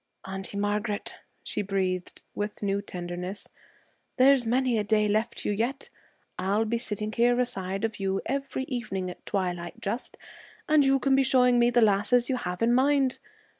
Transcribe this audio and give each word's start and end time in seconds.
'Auntie 0.25 0.57
Margaret,' 0.57 1.17
she 1.43 1.61
breathed, 1.61 2.23
with 2.33 2.63
new 2.63 2.81
tenderness, 2.81 3.47
'there's 4.17 4.47
many 4.47 4.79
a 4.79 4.83
day 4.83 5.07
left 5.07 5.45
you 5.45 5.51
yet. 5.51 5.91
I'll 6.39 6.65
be 6.65 6.79
sitting 6.79 7.11
here 7.11 7.39
aside 7.39 7.83
of 7.85 7.99
you 7.99 8.19
every 8.25 8.63
evening 8.63 9.11
at 9.11 9.23
twilight 9.27 9.79
just, 9.79 10.17
and 10.67 10.83
you 10.83 10.97
can 10.97 11.15
be 11.15 11.21
showing 11.21 11.59
me 11.59 11.69
the 11.69 11.81
lasses 11.81 12.29
you 12.29 12.37
have 12.37 12.63
in 12.63 12.73
mind. 12.73 13.19